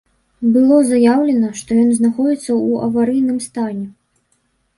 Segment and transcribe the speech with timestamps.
[0.53, 3.87] Было заяўлена, што ён знаходзіцца ў аварыйным стане.